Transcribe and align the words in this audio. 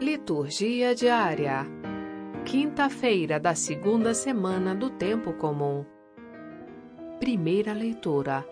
Liturgia 0.00 0.94
diária. 0.94 1.66
Quinta-feira 2.44 3.40
da 3.40 3.56
segunda 3.56 4.14
semana 4.14 4.72
do 4.72 4.90
tempo 4.90 5.32
comum. 5.32 5.84
Primeira 7.18 7.72
leitura. 7.72 8.46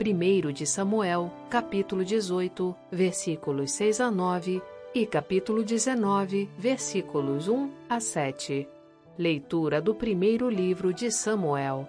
1 0.00 0.52
de 0.52 0.66
Samuel, 0.66 1.30
capítulo 1.50 2.02
18, 2.02 2.74
versículos 2.90 3.72
6 3.72 4.00
a 4.00 4.10
9 4.10 4.62
e 4.94 5.04
capítulo 5.04 5.62
19, 5.62 6.48
versículos 6.56 7.46
1 7.46 7.70
a 7.86 8.00
7. 8.00 8.66
Leitura 9.18 9.82
do 9.82 9.94
primeiro 9.94 10.48
livro 10.48 10.94
de 10.94 11.10
Samuel. 11.10 11.86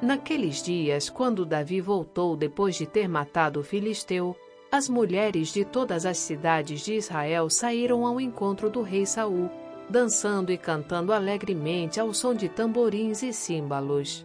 Naqueles 0.00 0.62
dias, 0.62 1.10
quando 1.10 1.44
Davi 1.44 1.82
voltou 1.82 2.34
depois 2.34 2.74
de 2.74 2.86
ter 2.86 3.06
matado 3.06 3.60
o 3.60 3.62
filisteu, 3.62 4.34
as 4.72 4.88
mulheres 4.88 5.52
de 5.52 5.64
todas 5.64 6.06
as 6.06 6.16
cidades 6.18 6.82
de 6.82 6.94
Israel 6.94 7.50
saíram 7.50 8.06
ao 8.06 8.20
encontro 8.20 8.70
do 8.70 8.82
rei 8.82 9.04
Saul, 9.04 9.50
dançando 9.88 10.52
e 10.52 10.58
cantando 10.58 11.12
alegremente 11.12 11.98
ao 11.98 12.14
som 12.14 12.32
de 12.32 12.48
tamborins 12.48 13.22
e 13.22 13.32
símbolos. 13.32 14.24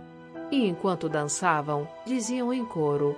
E 0.51 0.67
enquanto 0.67 1.09
dançavam, 1.09 1.87
diziam 2.05 2.53
em 2.53 2.63
coro: 2.63 3.15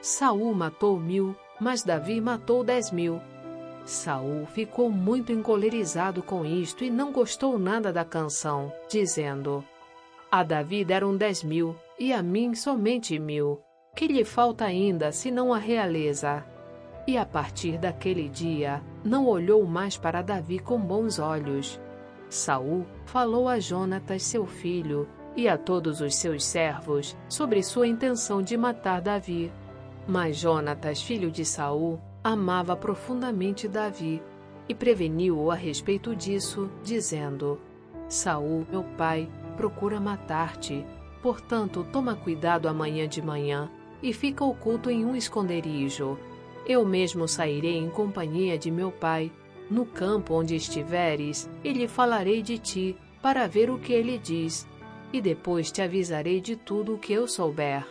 Saul 0.00 0.54
matou 0.54 0.98
mil, 1.00 1.34
mas 1.60 1.82
Davi 1.82 2.20
matou 2.20 2.62
dez 2.62 2.92
mil. 2.92 3.20
Saul 3.84 4.46
ficou 4.46 4.88
muito 4.88 5.32
encolerizado 5.32 6.22
com 6.22 6.44
isto 6.44 6.84
e 6.84 6.90
não 6.90 7.10
gostou 7.10 7.58
nada 7.58 7.92
da 7.92 8.04
canção, 8.04 8.72
dizendo: 8.88 9.64
A 10.30 10.44
Davi 10.44 10.84
deram 10.84 11.16
dez 11.16 11.42
mil, 11.42 11.74
e 11.98 12.12
a 12.12 12.22
mim 12.22 12.54
somente 12.54 13.18
mil. 13.18 13.60
Que 13.96 14.06
lhe 14.06 14.24
falta 14.24 14.64
ainda, 14.64 15.10
senão 15.10 15.52
a 15.52 15.58
realeza? 15.58 16.44
E 17.08 17.16
a 17.16 17.24
partir 17.24 17.78
daquele 17.78 18.28
dia, 18.28 18.82
não 19.02 19.26
olhou 19.26 19.64
mais 19.64 19.96
para 19.96 20.20
Davi 20.20 20.58
com 20.58 20.78
bons 20.78 21.18
olhos. 21.18 21.80
Saul 22.28 22.84
falou 23.06 23.48
a 23.48 23.58
Jonatas, 23.58 24.22
seu 24.24 24.44
filho, 24.44 25.08
e 25.34 25.48
a 25.48 25.56
todos 25.56 26.02
os 26.02 26.16
seus 26.16 26.44
servos 26.44 27.16
sobre 27.26 27.62
sua 27.62 27.88
intenção 27.88 28.42
de 28.42 28.58
matar 28.58 29.00
Davi. 29.00 29.50
Mas 30.06 30.36
Jonatas, 30.36 31.00
filho 31.00 31.30
de 31.30 31.46
Saul, 31.46 31.98
amava 32.22 32.76
profundamente 32.76 33.66
Davi 33.66 34.22
e 34.68 34.74
preveniu-o 34.74 35.50
a 35.50 35.54
respeito 35.54 36.14
disso, 36.14 36.70
dizendo: 36.84 37.58
Saul, 38.06 38.66
meu 38.70 38.84
pai, 38.98 39.30
procura 39.56 39.98
matar-te. 39.98 40.84
Portanto, 41.22 41.86
toma 41.90 42.14
cuidado 42.14 42.68
amanhã 42.68 43.08
de 43.08 43.22
manhã 43.22 43.70
e 44.02 44.12
fica 44.12 44.44
oculto 44.44 44.90
em 44.90 45.06
um 45.06 45.16
esconderijo 45.16 46.18
eu 46.68 46.84
mesmo 46.84 47.26
sairei 47.26 47.78
em 47.78 47.88
companhia 47.88 48.58
de 48.58 48.70
meu 48.70 48.92
pai, 48.92 49.32
no 49.70 49.86
campo 49.86 50.34
onde 50.34 50.54
estiveres, 50.54 51.48
e 51.64 51.72
lhe 51.72 51.88
falarei 51.88 52.42
de 52.42 52.58
ti, 52.58 52.96
para 53.22 53.48
ver 53.48 53.70
o 53.70 53.78
que 53.78 53.92
ele 53.92 54.18
diz, 54.18 54.68
e 55.10 55.20
depois 55.20 55.72
te 55.72 55.80
avisarei 55.80 56.40
de 56.40 56.54
tudo 56.54 56.94
o 56.94 56.98
que 56.98 57.12
eu 57.12 57.26
souber. 57.26 57.86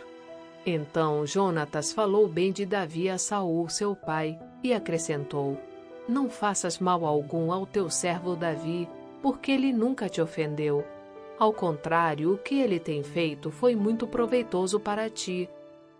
Então 0.64 1.26
Jonatas 1.26 1.92
falou 1.92 2.28
bem 2.28 2.52
de 2.52 2.64
Davi 2.64 3.10
a 3.10 3.18
Saul, 3.18 3.68
seu 3.68 3.96
pai, 3.96 4.38
e 4.62 4.72
acrescentou: 4.72 5.58
Não 6.08 6.30
faças 6.30 6.78
mal 6.78 7.04
algum 7.04 7.52
ao 7.52 7.66
teu 7.66 7.90
servo 7.90 8.36
Davi, 8.36 8.88
porque 9.20 9.50
ele 9.50 9.72
nunca 9.72 10.08
te 10.08 10.20
ofendeu. 10.20 10.84
Ao 11.38 11.52
contrário, 11.52 12.32
o 12.32 12.38
que 12.38 12.60
ele 12.60 12.78
tem 12.78 13.02
feito 13.02 13.50
foi 13.50 13.74
muito 13.74 14.06
proveitoso 14.06 14.78
para 14.78 15.10
ti 15.10 15.48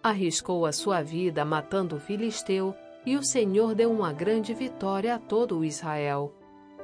arriscou 0.03 0.67
a 0.67 0.73
sua 0.73 1.03
vida 1.03 1.45
matando 1.45 1.97
o 1.97 2.01
filisteu, 2.01 2.75
e 3.05 3.17
o 3.17 3.23
Senhor 3.23 3.75
deu 3.75 3.91
uma 3.91 4.13
grande 4.13 4.53
vitória 4.53 5.15
a 5.15 5.19
todo 5.19 5.59
o 5.59 5.65
Israel. 5.65 6.33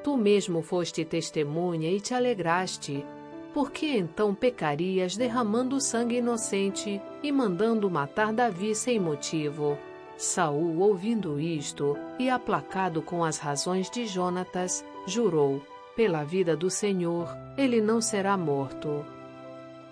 Tu 0.02 0.16
mesmo 0.16 0.62
foste 0.62 1.04
testemunha 1.04 1.90
e 1.90 2.00
te 2.00 2.14
alegraste. 2.14 3.04
Por 3.52 3.70
que 3.70 3.96
então 3.96 4.34
pecarias 4.34 5.16
derramando 5.16 5.80
sangue 5.80 6.16
inocente 6.16 7.00
e 7.22 7.30
mandando 7.30 7.90
matar 7.90 8.32
Davi 8.32 8.74
sem 8.74 8.98
motivo? 8.98 9.78
Saul, 10.16 10.78
ouvindo 10.80 11.40
isto 11.40 11.96
e 12.18 12.30
aplacado 12.30 13.02
com 13.02 13.24
as 13.24 13.38
razões 13.38 13.90
de 13.90 14.06
Jonatas, 14.06 14.84
jurou: 15.06 15.62
Pela 15.96 16.24
vida 16.24 16.56
do 16.56 16.70
Senhor, 16.70 17.28
ele 17.56 17.80
não 17.80 18.00
será 18.00 18.36
morto. 18.36 19.04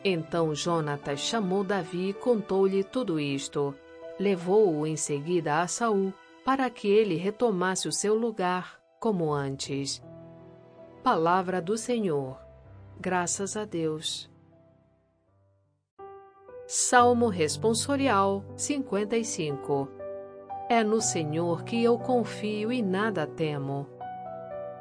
Então 0.05 0.55
Jonatas 0.55 1.21
chamou 1.21 1.63
Davi 1.63 2.11
e 2.11 2.15
contou-lhe 2.15 2.83
tudo 2.83 3.21
isto. 3.21 3.75
Levou-o 4.19 4.87
em 4.87 4.97
seguida 4.97 5.61
a 5.61 5.69
Saul, 5.69 6.13
para 6.45 6.69
que 6.69 6.89
ele 6.89 7.15
retomasse 7.15 7.87
o 7.87 7.93
seu 7.93 8.15
lugar, 8.15 8.81
como 8.99 9.33
antes. 9.33 10.03
Palavra 11.03 11.63
do 11.63 11.77
Senhor. 11.77 12.39
Graças 13.01 13.57
a 13.57 13.65
Deus. 13.65 14.31
Salmo 16.67 17.29
Responsorial 17.29 18.45
55 18.57 19.89
É 20.69 20.83
no 20.83 21.01
Senhor 21.01 21.65
que 21.65 21.83
eu 21.83 21.99
confio 21.99 22.73
e 22.73 22.81
nada 22.81 23.27
temo. 23.27 23.87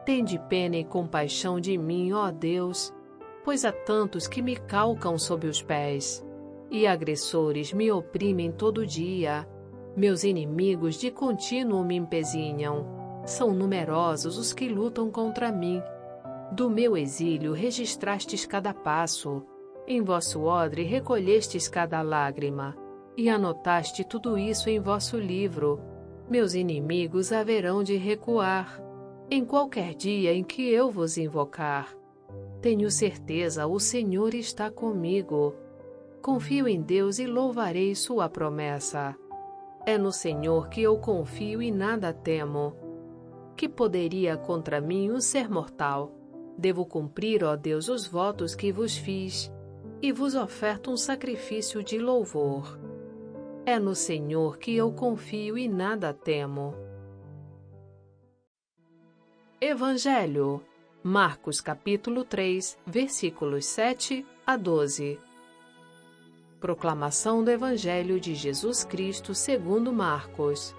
Tende 0.06 0.40
pena 0.40 0.78
e 0.78 0.84
compaixão 0.84 1.60
de 1.60 1.78
mim, 1.78 2.12
ó 2.14 2.32
Deus, 2.32 2.94
pois 3.44 3.66
há 3.66 3.72
tantos 3.72 4.28
que 4.28 4.42
me 4.42 4.56
calcam 4.56 5.18
sob 5.18 5.48
os 5.48 5.62
pés, 5.62 6.26
e 6.70 6.88
agressores 6.88 7.74
me 7.74 7.92
oprimem 7.92 8.52
todo 8.52 8.86
dia. 8.86 9.48
Meus 9.96 10.24
inimigos 10.24 10.96
de 10.96 11.12
contínuo 11.12 11.84
me 11.84 11.96
empezinham. 11.96 12.86
São 13.26 13.54
numerosos 13.54 14.38
os 14.38 14.54
que 14.54 14.70
lutam 14.70 15.12
contra 15.12 15.52
mim. 15.52 15.82
Do 16.54 16.70
meu 16.70 16.96
exílio 16.96 17.52
registrastes 17.52 18.46
cada 18.46 18.74
passo. 18.74 19.44
Em 19.86 20.02
vosso 20.02 20.44
odre 20.44 20.84
recolhestes 20.84 21.68
cada 21.68 22.02
lágrima. 22.02 22.76
E 23.18 23.30
anotaste 23.30 24.06
tudo 24.06 24.38
isso 24.38 24.70
em 24.70 24.80
vosso 24.80 25.18
livro. 25.18 25.82
Meus 26.30 26.54
inimigos 26.54 27.34
haverão 27.34 27.84
de 27.84 27.98
recuar. 27.98 28.82
Em 29.30 29.44
qualquer 29.44 29.94
dia 29.94 30.34
em 30.34 30.44
que 30.44 30.70
eu 30.70 30.90
vos 30.90 31.18
invocar. 31.18 32.01
Tenho 32.62 32.92
certeza, 32.92 33.66
o 33.66 33.80
Senhor 33.80 34.36
está 34.36 34.70
comigo. 34.70 35.56
Confio 36.22 36.68
em 36.68 36.80
Deus 36.80 37.18
e 37.18 37.26
louvarei 37.26 37.96
Sua 37.96 38.30
promessa. 38.30 39.18
É 39.84 39.98
no 39.98 40.12
Senhor 40.12 40.70
que 40.70 40.84
eu 40.84 40.96
confio 41.00 41.60
e 41.60 41.72
nada 41.72 42.14
temo. 42.14 42.76
Que 43.58 43.68
poderia 43.68 44.38
contra 44.38 44.80
mim 44.80 45.10
o 45.10 45.20
ser 45.20 45.50
mortal? 45.50 46.12
Devo 46.56 46.86
cumprir, 46.86 47.44
ó 47.44 47.56
Deus, 47.56 47.90
os 47.90 48.06
votos 48.06 48.54
que 48.54 48.72
vos 48.72 48.96
fiz, 48.96 49.52
e 50.00 50.12
vos 50.12 50.36
oferto 50.36 50.92
um 50.92 50.98
sacrifício 50.98 51.84
de 51.84 51.98
louvor. 51.98 52.80
É 53.66 53.80
no 53.80 53.96
Senhor 53.96 54.60
que 54.60 54.76
eu 54.76 54.92
confio 54.92 55.58
e 55.58 55.68
nada 55.68 56.14
temo. 56.14 56.76
Evangelho 59.60 60.64
Marcos 61.04 61.60
capítulo 61.60 62.24
3, 62.24 62.78
versículos 62.86 63.66
7 63.66 64.24
a 64.46 64.56
12. 64.56 65.20
Proclamação 66.60 67.44
do 67.44 67.50
Evangelho 67.50 68.20
de 68.20 68.36
Jesus 68.36 68.84
Cristo 68.84 69.34
segundo 69.34 69.92
Marcos. 69.92 70.76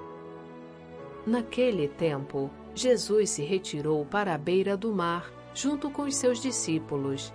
Naquele 1.26 1.88
tempo, 1.88 2.52
Jesus 2.72 3.30
se 3.30 3.42
retirou 3.42 4.06
para 4.06 4.32
a 4.32 4.38
beira 4.38 4.76
do 4.76 4.92
mar, 4.92 5.28
junto 5.52 5.90
com 5.90 6.02
os 6.02 6.14
seus 6.14 6.40
discípulos. 6.40 7.34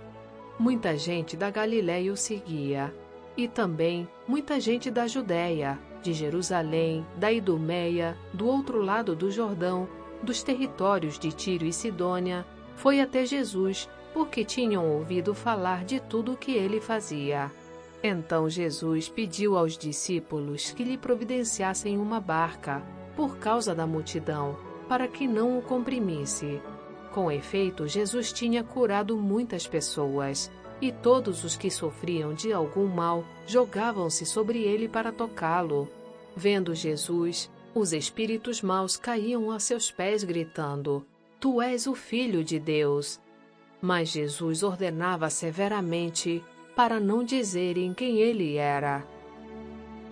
Muita 0.58 0.96
gente 0.96 1.36
da 1.36 1.50
Galiléia 1.50 2.10
o 2.10 2.16
seguia, 2.16 2.90
e 3.36 3.46
também 3.46 4.08
muita 4.26 4.58
gente 4.58 4.90
da 4.90 5.06
Judéia, 5.06 5.78
de 6.02 6.14
Jerusalém, 6.14 7.06
da 7.16 7.30
Idumeia, 7.30 8.16
do 8.32 8.46
outro 8.46 8.80
lado 8.80 9.14
do 9.14 9.30
Jordão, 9.30 9.86
dos 10.22 10.42
territórios 10.42 11.18
de 11.18 11.30
Tiro 11.30 11.66
e 11.66 11.72
Sidônia, 11.72 12.46
foi 12.78 13.00
até 13.00 13.26
Jesus, 13.26 13.88
porque 14.14 14.44
tinham 14.44 14.88
ouvido 14.88 15.34
falar 15.34 15.84
de 15.84 16.00
tudo 16.00 16.32
o 16.32 16.36
que 16.36 16.52
ele 16.52 16.80
fazia. 16.80 17.50
Então 18.02 18.48
Jesus 18.48 19.08
pediu 19.08 19.58
aos 19.58 19.76
discípulos 19.76 20.70
que 20.70 20.84
lhe 20.84 20.96
providenciassem 20.96 21.98
uma 21.98 22.20
barca, 22.20 22.82
por 23.16 23.36
causa 23.38 23.74
da 23.74 23.84
multidão, 23.84 24.56
para 24.88 25.08
que 25.08 25.26
não 25.26 25.58
o 25.58 25.62
comprimisse. 25.62 26.62
Com 27.12 27.32
efeito, 27.32 27.88
Jesus 27.88 28.32
tinha 28.32 28.62
curado 28.62 29.16
muitas 29.16 29.66
pessoas, 29.66 30.48
e 30.80 30.92
todos 30.92 31.42
os 31.42 31.56
que 31.56 31.72
sofriam 31.72 32.32
de 32.32 32.52
algum 32.52 32.86
mal 32.86 33.24
jogavam-se 33.44 34.24
sobre 34.24 34.62
ele 34.62 34.88
para 34.88 35.10
tocá-lo. 35.10 35.88
Vendo 36.36 36.72
Jesus, 36.76 37.50
os 37.74 37.92
espíritos 37.92 38.62
maus 38.62 38.96
caíam 38.96 39.50
a 39.50 39.58
seus 39.58 39.90
pés, 39.90 40.22
gritando: 40.22 41.04
Tu 41.40 41.62
és 41.62 41.86
o 41.86 41.94
Filho 41.94 42.42
de 42.42 42.58
Deus. 42.58 43.20
Mas 43.80 44.08
Jesus 44.08 44.64
ordenava 44.64 45.30
severamente 45.30 46.44
para 46.74 46.98
não 46.98 47.22
dizerem 47.22 47.94
quem 47.94 48.18
ele 48.18 48.56
era. 48.56 49.06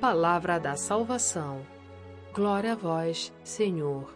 Palavra 0.00 0.58
da 0.58 0.76
salvação. 0.76 1.66
Glória 2.32 2.72
a 2.72 2.76
vós, 2.76 3.32
Senhor. 3.42 4.14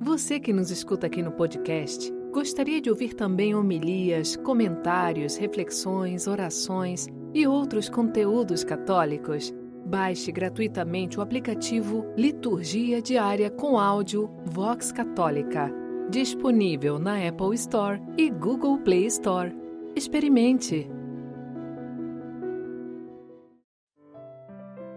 Você 0.00 0.38
que 0.38 0.52
nos 0.52 0.70
escuta 0.70 1.08
aqui 1.08 1.20
no 1.20 1.32
podcast, 1.32 2.12
gostaria 2.32 2.80
de 2.80 2.90
ouvir 2.90 3.14
também 3.14 3.56
homilias, 3.56 4.36
comentários, 4.36 5.36
reflexões, 5.36 6.28
orações 6.28 7.08
e 7.34 7.46
outros 7.46 7.88
conteúdos 7.88 8.62
católicos? 8.62 9.52
Baixe 9.86 10.32
gratuitamente 10.32 11.16
o 11.16 11.22
aplicativo 11.22 12.04
Liturgia 12.16 13.00
Diária 13.00 13.48
com 13.48 13.78
áudio 13.78 14.28
Vox 14.44 14.90
Católica, 14.90 15.72
disponível 16.10 16.98
na 16.98 17.24
Apple 17.24 17.54
Store 17.54 18.02
e 18.18 18.28
Google 18.28 18.78
Play 18.80 19.06
Store. 19.06 19.54
Experimente! 19.94 20.90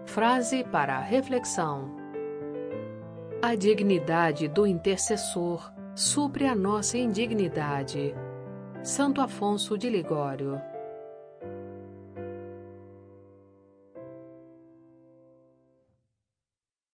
Frase 0.06 0.64
para 0.64 0.98
reflexão: 0.98 1.94
A 3.40 3.54
dignidade 3.54 4.48
do 4.48 4.66
intercessor 4.66 5.72
supre 5.94 6.46
a 6.46 6.54
nossa 6.56 6.98
indignidade. 6.98 8.12
Santo 8.82 9.20
Afonso 9.20 9.78
de 9.78 9.88
Ligório 9.88 10.60